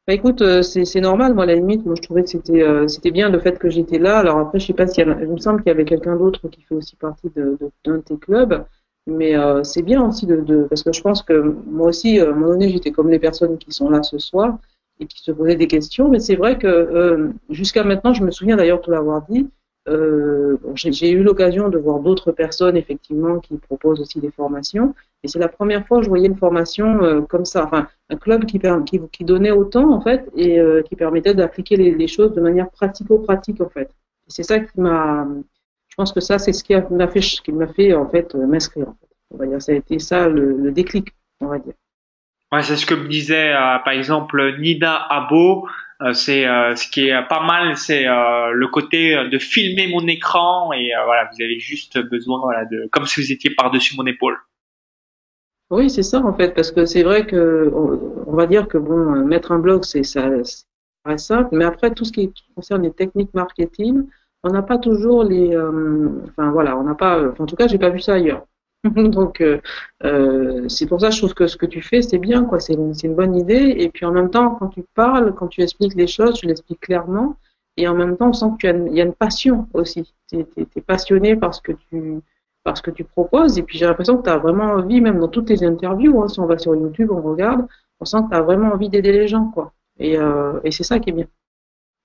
Bah, 0.06 0.14
écoute, 0.14 0.40
euh, 0.42 0.62
c'est 0.62 1.00
normal. 1.00 1.34
Moi, 1.34 1.44
à 1.44 1.46
la 1.46 1.54
limite, 1.54 1.84
moi, 1.84 1.94
je 1.96 2.02
trouvais 2.02 2.22
que 2.22 2.30
c'était 2.30 2.62
euh, 2.62 2.88
c'était 2.88 3.10
bien 3.10 3.28
le 3.28 3.38
fait 3.38 3.58
que 3.58 3.68
j'étais 3.70 3.98
là. 3.98 4.18
Alors 4.18 4.38
après, 4.38 4.58
je 4.58 4.66
sais 4.66 4.72
pas 4.72 4.86
s'il 4.86 5.06
y 5.06 5.10
a, 5.10 5.20
il 5.20 5.28
me 5.28 5.38
semble 5.38 5.58
qu'il 5.62 5.68
y 5.68 5.70
avait 5.70 5.84
quelqu'un 5.84 6.16
d'autre 6.16 6.48
qui 6.48 6.62
fait 6.62 6.74
aussi 6.74 6.96
partie 6.96 7.28
de 7.36 7.56
de- 7.60 7.70
d'un 7.84 7.98
de 7.98 8.02
tes 8.02 8.16
clubs. 8.18 8.64
Mais 9.06 9.36
euh, 9.36 9.64
c'est 9.64 9.82
bien 9.82 10.06
aussi 10.06 10.26
de, 10.26 10.36
de 10.36 10.64
parce 10.64 10.82
que 10.82 10.92
je 10.92 11.02
pense 11.02 11.22
que 11.22 11.56
moi 11.66 11.88
aussi, 11.88 12.20
euh, 12.20 12.28
à 12.28 12.32
un 12.32 12.34
moment 12.36 12.52
donné, 12.52 12.68
j'étais 12.70 12.92
comme 12.92 13.10
les 13.10 13.18
personnes 13.18 13.58
qui 13.58 13.72
sont 13.72 13.90
là 13.90 14.02
ce 14.02 14.18
soir 14.18 14.58
et 15.00 15.06
qui 15.06 15.20
se 15.20 15.32
posaient 15.32 15.56
des 15.56 15.66
questions. 15.66 16.08
Mais 16.08 16.20
c'est 16.20 16.36
vrai 16.36 16.58
que 16.58 16.66
euh, 16.68 17.28
jusqu'à 17.50 17.84
maintenant, 17.84 18.14
je 18.14 18.24
me 18.24 18.30
souviens 18.30 18.56
d'ailleurs 18.56 18.80
de 18.80 18.90
l'avoir 18.92 19.22
dit. 19.28 19.48
Euh, 19.88 20.56
bon, 20.62 20.76
j'ai 20.76 21.10
eu 21.10 21.22
l'occasion 21.24 21.68
de 21.68 21.76
voir 21.76 21.98
d'autres 21.98 22.30
personnes 22.30 22.76
effectivement 22.76 23.40
qui 23.40 23.56
proposent 23.56 24.00
aussi 24.00 24.20
des 24.20 24.30
formations. 24.30 24.94
Et 25.24 25.28
c'est 25.28 25.40
la 25.40 25.48
première 25.48 25.86
fois 25.86 25.98
que 25.98 26.04
je 26.04 26.08
voyais 26.08 26.28
une 26.28 26.36
formation 26.36 27.02
euh, 27.02 27.20
comme 27.22 27.44
ça. 27.44 27.64
Enfin, 27.64 27.88
un 28.08 28.16
club 28.16 28.44
qui, 28.44 28.60
qui, 28.86 29.00
qui 29.10 29.24
donnait 29.24 29.50
autant 29.50 29.92
en 29.92 30.00
fait 30.00 30.30
et 30.36 30.60
euh, 30.60 30.82
qui 30.82 30.94
permettait 30.94 31.34
d'appliquer 31.34 31.76
les, 31.76 31.92
les 31.92 32.06
choses 32.06 32.32
de 32.32 32.40
manière 32.40 32.70
pratico-pratique 32.70 33.60
en 33.60 33.68
fait. 33.68 33.90
Et 34.28 34.28
c'est 34.28 34.44
ça 34.44 34.60
qui 34.60 34.80
m'a, 34.80 35.26
je 35.92 35.96
pense 35.96 36.10
que 36.10 36.20
ça 36.20 36.38
c'est 36.38 36.54
ce 36.54 36.64
qui 36.64 36.74
m'a 36.74 37.06
fait, 37.06 37.20
qui 37.20 37.52
m'a 37.52 37.66
fait 37.66 37.92
en 37.92 38.08
fait 38.08 38.34
euh, 38.34 38.46
m'inscrire. 38.46 38.88
En 38.88 38.94
fait. 38.94 39.08
On 39.30 39.36
va 39.36 39.46
dire, 39.46 39.60
ça 39.60 39.72
a 39.72 39.74
été 39.74 39.98
ça 39.98 40.26
le, 40.26 40.56
le 40.56 40.72
déclic, 40.72 41.12
on 41.42 41.48
va 41.48 41.58
dire. 41.58 41.74
Ouais, 42.50 42.62
c'est 42.62 42.76
ce 42.76 42.86
que 42.86 42.94
me 42.94 43.08
disait 43.08 43.52
euh, 43.52 43.78
par 43.84 43.92
exemple 43.92 44.58
Nida 44.58 44.94
Abo. 44.94 45.68
Euh, 46.00 46.14
c'est 46.14 46.46
euh, 46.46 46.74
ce 46.76 46.88
qui 46.88 47.08
est 47.08 47.28
pas 47.28 47.44
mal, 47.44 47.76
c'est 47.76 48.04
le 48.04 48.66
côté 48.68 49.14
de 49.30 49.38
filmer 49.38 49.86
mon 49.88 50.06
écran 50.06 50.72
et 50.72 50.92
voilà, 51.04 51.28
vous 51.30 51.42
avez 51.42 51.58
juste 51.58 51.98
besoin 51.98 52.40
voilà 52.40 52.64
de 52.64 52.88
comme 52.90 53.04
si 53.04 53.20
vous 53.20 53.30
étiez 53.30 53.50
par-dessus 53.54 53.94
mon 53.96 54.06
épaule. 54.06 54.38
Oui, 55.70 55.90
c'est 55.90 56.02
ça 56.02 56.20
en 56.20 56.32
fait, 56.32 56.54
parce 56.54 56.72
que 56.72 56.86
c'est 56.86 57.02
vrai 57.02 57.26
que 57.26 57.70
on, 57.74 58.24
on 58.26 58.34
va 58.34 58.46
dire 58.46 58.66
que 58.66 58.78
bon, 58.78 59.26
mettre 59.26 59.52
un 59.52 59.58
blog 59.58 59.84
c'est 59.84 60.02
ça, 60.04 60.28
c'est 60.42 60.64
très 61.04 61.18
simple, 61.18 61.50
mais 61.52 61.64
après 61.64 61.92
tout 61.92 62.04
ce 62.04 62.12
qui 62.12 62.32
concerne 62.56 62.82
les 62.82 62.92
techniques 62.92 63.32
marketing, 63.34 64.06
on 64.44 64.50
n'a 64.50 64.62
pas 64.62 64.78
toujours 64.78 65.24
les, 65.24 65.54
euh, 65.54 66.08
enfin 66.28 66.50
voilà, 66.50 66.76
on 66.76 66.84
n'a 66.84 66.94
pas, 66.94 67.30
en 67.38 67.46
tout 67.46 67.56
cas, 67.56 67.68
j'ai 67.68 67.78
pas 67.78 67.90
vu 67.90 68.00
ça 68.00 68.14
ailleurs. 68.14 68.46
Donc 68.84 69.40
euh, 69.40 69.60
euh, 70.04 70.68
c'est 70.68 70.86
pour 70.86 71.00
ça 71.00 71.08
que 71.08 71.14
je 71.14 71.18
trouve 71.18 71.34
que 71.34 71.46
ce 71.46 71.56
que 71.56 71.66
tu 71.66 71.80
fais 71.82 72.02
c'est 72.02 72.18
bien 72.18 72.44
quoi, 72.44 72.58
c'est 72.58 72.74
une, 72.74 73.14
bonne 73.14 73.36
idée 73.36 73.76
et 73.78 73.88
puis 73.90 74.04
en 74.04 74.10
même 74.10 74.28
temps 74.28 74.56
quand 74.56 74.68
tu 74.68 74.84
parles, 74.94 75.34
quand 75.36 75.46
tu 75.46 75.62
expliques 75.62 75.94
les 75.94 76.08
choses, 76.08 76.34
tu 76.34 76.46
l'expliques 76.46 76.80
clairement 76.80 77.36
et 77.76 77.86
en 77.86 77.94
même 77.94 78.16
temps 78.16 78.30
on 78.30 78.32
sent 78.32 78.46
que 78.60 78.72
tu 78.72 78.94
y 78.96 79.00
a 79.00 79.04
une 79.04 79.14
passion 79.14 79.68
aussi. 79.72 80.12
Tu 80.28 80.40
es, 80.40 80.80
passionné 80.80 81.36
par 81.36 81.54
ce 81.54 81.60
que 81.60 81.72
tu 81.72 82.20
que 82.82 82.90
tu 82.90 83.04
proposes 83.04 83.56
et 83.58 83.62
puis 83.62 83.78
j'ai 83.78 83.86
l'impression 83.86 84.16
que 84.18 84.24
tu 84.24 84.30
as 84.30 84.38
vraiment 84.38 84.64
envie 84.64 85.00
même 85.00 85.20
dans 85.20 85.28
toutes 85.28 85.46
tes 85.46 85.64
interviews, 85.64 86.20
hein, 86.20 86.28
si 86.28 86.40
on 86.40 86.46
va 86.46 86.58
sur 86.58 86.74
YouTube, 86.74 87.10
on 87.12 87.22
regarde, 87.22 87.66
on 88.00 88.04
sent 88.04 88.18
que 88.24 88.30
tu 88.30 88.36
as 88.36 88.42
vraiment 88.42 88.72
envie 88.72 88.88
d'aider 88.88 89.12
les 89.12 89.28
gens 89.28 89.46
quoi. 89.46 89.72
Et, 90.00 90.16
et 90.64 90.70
c'est 90.72 90.82
ça 90.82 90.98
qui 90.98 91.10
est 91.10 91.12
bien. 91.12 91.26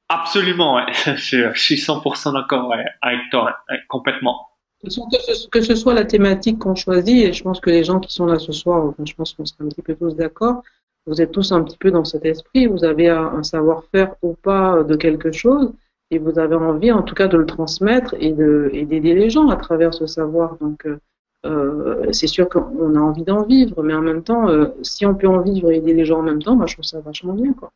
Absolument, 0.09 0.75
ouais. 0.75 0.85
je, 1.17 1.51
suis 1.55 1.75
100% 1.75 2.33
d'accord 2.33 2.73
avec 3.01 3.19
toi, 3.31 3.57
complètement. 3.87 4.47
Que 4.83 5.61
ce, 5.61 5.75
soit 5.75 5.95
la 5.95 6.05
thématique 6.05 6.59
qu'on 6.59 6.75
choisit, 6.75 7.25
et 7.25 7.33
je 7.33 7.43
pense 7.43 7.59
que 7.59 7.71
les 7.71 7.83
gens 7.83 7.99
qui 7.99 8.13
sont 8.13 8.27
là 8.27 8.37
ce 8.37 8.51
soir, 8.51 8.85
enfin, 8.85 9.03
je 9.05 9.13
pense 9.15 9.33
qu'on 9.33 9.45
sera 9.45 9.63
un 9.63 9.69
petit 9.69 9.81
peu 9.81 9.95
tous 9.95 10.15
d'accord, 10.15 10.61
vous 11.07 11.21
êtes 11.21 11.31
tous 11.31 11.51
un 11.51 11.63
petit 11.63 11.77
peu 11.77 11.89
dans 11.89 12.05
cet 12.05 12.25
esprit, 12.25 12.67
vous 12.67 12.83
avez 12.83 13.09
un, 13.09 13.41
savoir-faire 13.41 14.15
ou 14.21 14.33
pas 14.35 14.83
de 14.83 14.95
quelque 14.95 15.31
chose, 15.31 15.73
et 16.11 16.19
vous 16.19 16.37
avez 16.37 16.55
envie 16.55 16.91
en 16.91 17.01
tout 17.01 17.15
cas 17.15 17.27
de 17.27 17.37
le 17.37 17.45
transmettre 17.45 18.15
et 18.19 18.31
de 18.33 18.69
et 18.73 18.85
d'aider 18.85 19.13
les 19.13 19.29
gens 19.29 19.49
à 19.49 19.57
travers 19.57 19.93
ce 19.93 20.05
savoir. 20.05 20.57
Donc 20.57 20.85
euh, 20.85 20.99
euh, 21.45 22.11
c'est 22.11 22.27
sûr 22.27 22.47
qu'on 22.47 22.95
a 22.95 22.99
envie 22.99 23.23
d'en 23.23 23.43
vivre, 23.43 23.83
mais 23.83 23.93
en 23.93 24.01
même 24.01 24.23
temps, 24.23 24.47
euh, 24.49 24.67
si 24.83 25.05
on 25.05 25.15
peut 25.15 25.27
en 25.27 25.41
vivre 25.41 25.71
et 25.71 25.77
aider 25.77 25.93
les 25.93 26.05
gens 26.05 26.19
en 26.19 26.23
même 26.23 26.41
temps, 26.41 26.65
je 26.65 26.73
trouve 26.73 26.85
ça 26.85 27.01
vachement 27.01 27.33
bien. 27.33 27.53
Quoi. 27.53 27.71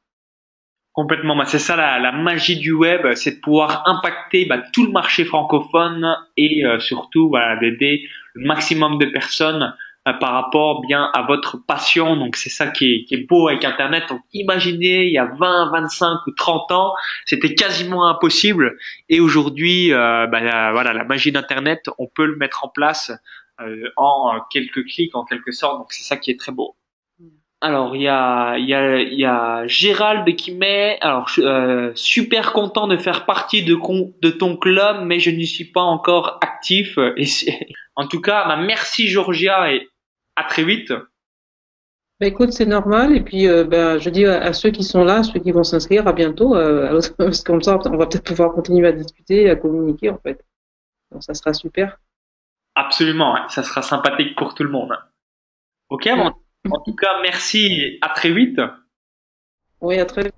Complètement, 0.94 1.38
bah, 1.38 1.46
c'est 1.46 1.60
ça 1.60 1.78
la, 1.78 2.00
la 2.00 2.12
magie 2.12 2.58
du 2.60 2.74
web, 2.74 3.14
c'est 3.16 3.36
de 3.38 3.40
pouvoir 3.40 3.84
impacter 3.88 4.46
bah, 4.46 4.62
tout 4.74 4.86
le 4.86 4.92
marché 4.92 5.24
francophone 5.24 6.18
et 6.36 6.66
euh, 6.66 6.80
surtout 6.80 7.30
voilà, 7.30 7.56
d'aider 7.58 8.04
le 8.34 8.46
maximum 8.46 8.98
de 8.98 9.06
personnes 9.06 9.74
euh, 10.08 10.14
par 10.14 10.34
rapport 10.34 10.82
bien 10.86 11.10
à 11.14 11.22
votre 11.22 11.58
passion. 11.66 12.18
Donc 12.18 12.36
c'est 12.36 12.50
ça 12.50 12.68
qui 12.68 12.94
est, 12.94 13.06
qui 13.06 13.16
est 13.16 13.26
beau 13.26 13.48
avec 13.48 13.64
Internet. 13.64 14.04
Donc 14.10 14.20
imaginez 14.34 15.06
il 15.06 15.14
y 15.14 15.18
a 15.18 15.26
20, 15.40 15.72
25 15.72 16.28
ou 16.28 16.32
30 16.32 16.70
ans, 16.74 16.94
c'était 17.26 17.56
quasiment 17.56 18.08
impossible 18.10 18.78
et 19.08 19.22
aujourd'hui, 19.22 19.94
euh, 19.94 20.28
bah, 20.28 20.42
la- 20.42 21.04
magie 21.06 21.32
d'Internet, 21.32 21.90
on 22.00 22.08
peut 22.08 22.26
le 22.26 22.36
mettre 22.36 22.66
en 22.66 22.68
place 22.68 23.14
en 23.96 24.40
quelques 24.50 24.84
clics 24.88 25.16
en 25.16 25.24
quelque 25.24 25.52
sorte. 25.52 25.78
Donc 25.78 25.94
c'est 25.94 26.04
ça 26.04 26.18
qui 26.18 26.32
est 26.32 26.40
très 26.40 26.52
beau. 26.52 26.76
Alors, 27.64 27.96
il 27.96 28.02
y 28.02 28.08
a, 28.08 28.58
il 28.58 28.68
y, 28.68 28.74
a, 28.74 28.98
il 29.00 29.14
y 29.20 29.26
a 29.26 29.68
Gérald 29.68 30.36
qui 30.36 30.52
met, 30.52 30.98
alors, 31.02 31.30
euh, 31.38 31.92
super 31.94 32.54
content 32.54 32.88
de 32.88 32.98
faire 32.98 33.26
partie 33.26 33.64
de, 33.64 33.76
con- 33.76 34.14
de 34.22 34.32
ton 34.32 34.58
club, 34.58 35.06
mais 35.06 35.20
je 35.20 35.30
n'y 35.30 35.46
suis 35.46 35.66
pas 35.66 35.82
encore 35.84 36.40
actif. 36.42 36.98
Et 37.18 37.26
en 37.96 38.08
tout 38.08 38.20
cas, 38.20 38.48
bah, 38.48 38.58
merci 38.58 39.08
Georgia 39.08 39.72
et 39.72 39.88
à 40.36 40.44
très 40.46 40.64
vite. 40.64 40.92
Bah, 42.20 42.26
écoute, 42.28 42.52
c'est 42.52 42.66
normal. 42.66 43.16
Et 43.16 43.22
puis, 43.22 43.48
euh, 43.48 43.64
bah, 43.64 44.00
je 44.00 44.10
dis 44.10 44.26
à, 44.26 44.42
à 44.42 44.54
ceux 44.54 44.72
qui 44.72 44.84
sont 44.84 45.04
là, 45.04 45.22
ceux 45.22 45.40
qui 45.40 45.52
vont 45.52 45.64
s'inscrire, 45.64 46.08
à 46.08 46.14
bientôt. 46.14 46.56
Euh, 46.56 46.90
parce 47.18 47.42
que 47.42 47.46
comme 47.46 47.62
ça, 47.62 47.78
on 47.86 47.98
va 47.98 48.08
peut-être 48.08 48.24
pouvoir 48.24 48.54
continuer 48.54 48.88
à 48.88 48.92
discuter, 48.92 49.50
à 49.52 49.56
communiquer, 49.56 50.10
en 50.10 50.18
fait. 50.18 50.44
Donc, 51.12 51.24
ça 51.24 51.36
sera 51.36 51.54
super. 51.54 51.98
Absolument, 52.76 53.36
hein, 53.36 53.48
ça 53.50 53.64
sera 53.64 53.82
sympathique 53.82 54.36
pour 54.36 54.56
tout 54.56 54.64
le 54.64 54.70
monde. 54.70 54.98
Ok, 55.90 56.10
bon, 56.16 56.32
en 56.70 56.80
tout 56.80 56.96
cas, 56.96 57.22
merci 57.22 57.98
à 58.02 58.10
très 58.10 58.32
vite. 58.32 58.62
Oui, 59.82 60.00
à 60.00 60.06
très 60.06 60.32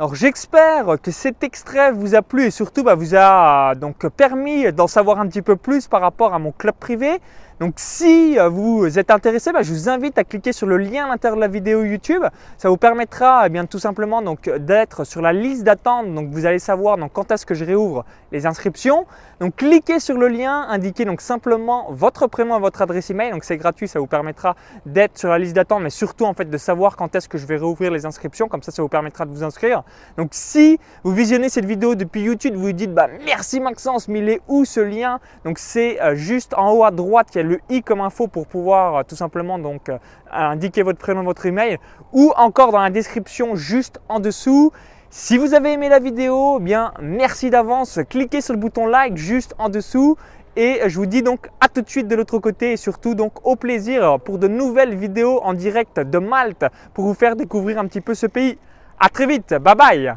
Alors 0.00 0.16
j'espère 0.16 1.00
que 1.00 1.12
cet 1.12 1.44
extrait 1.44 1.92
vous 1.92 2.16
a 2.16 2.22
plu 2.22 2.46
et 2.46 2.50
surtout 2.50 2.82
bah, 2.82 2.96
vous 2.96 3.14
a 3.14 3.76
donc 3.76 4.08
permis 4.08 4.72
d'en 4.72 4.88
savoir 4.88 5.20
un 5.20 5.28
petit 5.28 5.40
peu 5.40 5.54
plus 5.54 5.86
par 5.86 6.00
rapport 6.00 6.34
à 6.34 6.40
mon 6.40 6.50
club 6.50 6.74
privé. 6.74 7.20
Donc 7.60 7.74
si 7.76 8.36
euh, 8.36 8.48
vous 8.48 8.98
êtes 8.98 9.12
intéressé, 9.12 9.52
bah, 9.52 9.62
je 9.62 9.72
vous 9.72 9.88
invite 9.88 10.18
à 10.18 10.24
cliquer 10.24 10.52
sur 10.52 10.66
le 10.66 10.76
lien 10.76 11.04
à 11.04 11.08
l'intérieur 11.10 11.36
de 11.36 11.40
la 11.40 11.46
vidéo 11.46 11.84
YouTube. 11.84 12.24
Ça 12.58 12.68
vous 12.68 12.76
permettra 12.76 13.44
eh 13.46 13.48
bien, 13.48 13.64
tout 13.66 13.78
simplement 13.78 14.20
d'être 14.58 15.04
sur 15.04 15.22
la 15.22 15.32
liste 15.32 15.62
d'attente. 15.62 16.12
Donc 16.12 16.30
vous 16.30 16.44
allez 16.44 16.58
savoir 16.58 16.98
quand 17.12 17.30
est-ce 17.30 17.46
que 17.46 17.54
je 17.54 17.64
réouvre 17.64 18.04
les 18.32 18.46
inscriptions. 18.46 19.06
Donc 19.38 19.54
cliquez 19.54 20.00
sur 20.00 20.18
le 20.18 20.26
lien, 20.26 20.66
indiquez 20.68 21.04
donc 21.04 21.20
simplement 21.20 21.86
votre 21.90 22.26
prénom 22.26 22.56
et 22.56 22.60
votre 22.60 22.82
adresse 22.82 23.10
email. 23.10 23.30
Donc 23.30 23.44
c'est 23.44 23.56
gratuit, 23.56 23.86
ça 23.86 24.00
vous 24.00 24.08
permettra 24.08 24.56
d'être 24.86 25.16
sur 25.16 25.28
la 25.28 25.38
liste 25.38 25.54
d'attente, 25.54 25.82
mais 25.82 25.90
surtout 25.90 26.24
en 26.24 26.34
fait 26.34 26.50
de 26.50 26.58
savoir 26.58 26.96
quand 26.96 27.14
est-ce 27.14 27.28
que 27.28 27.38
je 27.38 27.46
vais 27.46 27.56
réouvrir 27.56 27.92
les 27.92 28.04
inscriptions. 28.04 28.48
Comme 28.48 28.62
ça, 28.62 28.72
ça 28.72 28.82
vous 28.82 28.88
permettra 28.88 29.26
de 29.26 29.30
vous 29.30 29.44
inscrire. 29.44 29.83
Donc 30.16 30.28
si 30.32 30.78
vous 31.02 31.12
visionnez 31.12 31.48
cette 31.48 31.64
vidéo 31.64 31.94
depuis 31.94 32.22
YouTube, 32.22 32.54
vous 32.54 32.72
dites 32.72 32.92
bah 32.92 33.08
merci 33.24 33.60
Maxence, 33.60 34.08
mais 34.08 34.20
il 34.20 34.28
est 34.28 34.40
où 34.48 34.64
ce 34.64 34.80
lien? 34.80 35.20
Donc 35.44 35.58
c'est 35.58 36.00
euh, 36.00 36.14
juste 36.14 36.54
en 36.54 36.72
haut 36.72 36.84
à 36.84 36.90
droite, 36.90 37.28
il 37.34 37.38
y 37.38 37.40
a 37.40 37.44
le 37.44 37.60
i 37.70 37.82
comme 37.82 38.00
info 38.00 38.28
pour 38.28 38.46
pouvoir 38.46 38.96
euh, 38.96 39.02
tout 39.02 39.16
simplement 39.16 39.58
donc 39.58 39.88
euh, 39.88 39.98
indiquer 40.30 40.82
votre 40.82 40.98
prénom, 40.98 41.22
votre 41.22 41.46
email, 41.46 41.78
ou 42.12 42.32
encore 42.36 42.72
dans 42.72 42.80
la 42.80 42.90
description 42.90 43.56
juste 43.56 44.00
en 44.08 44.20
dessous. 44.20 44.72
Si 45.10 45.38
vous 45.38 45.54
avez 45.54 45.72
aimé 45.72 45.88
la 45.88 46.00
vidéo, 46.00 46.58
eh 46.58 46.62
bien 46.62 46.92
merci 47.00 47.48
d'avance. 47.48 48.00
Cliquez 48.08 48.40
sur 48.40 48.52
le 48.52 48.58
bouton 48.58 48.86
like 48.86 49.16
juste 49.16 49.54
en 49.58 49.68
dessous. 49.68 50.16
Et 50.56 50.82
je 50.86 50.96
vous 50.98 51.06
dis 51.06 51.22
donc 51.22 51.48
à 51.60 51.68
tout 51.68 51.82
de 51.82 51.88
suite 51.88 52.06
de 52.06 52.14
l'autre 52.14 52.38
côté 52.38 52.72
et 52.72 52.76
surtout 52.76 53.16
donc 53.16 53.44
au 53.44 53.56
plaisir 53.56 54.20
pour 54.20 54.38
de 54.38 54.46
nouvelles 54.46 54.94
vidéos 54.94 55.40
en 55.42 55.52
direct 55.52 55.98
de 55.98 56.18
Malte 56.18 56.64
pour 56.94 57.06
vous 57.06 57.14
faire 57.14 57.34
découvrir 57.34 57.78
un 57.80 57.86
petit 57.86 58.00
peu 58.00 58.14
ce 58.14 58.26
pays. 58.26 58.56
À 59.04 59.10
très 59.10 59.26
vite, 59.26 59.54
bye 59.60 59.74
bye 59.74 60.14